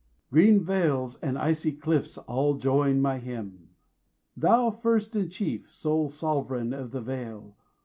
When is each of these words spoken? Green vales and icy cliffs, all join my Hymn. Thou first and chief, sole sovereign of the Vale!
Green 0.31 0.61
vales 0.63 1.19
and 1.21 1.37
icy 1.37 1.71
cliffs, 1.71 2.17
all 2.17 2.55
join 2.55 2.99
my 3.03 3.19
Hymn. 3.19 3.69
Thou 4.35 4.71
first 4.71 5.15
and 5.15 5.29
chief, 5.31 5.71
sole 5.71 6.09
sovereign 6.09 6.73
of 6.73 6.89
the 6.89 7.01
Vale! 7.01 7.55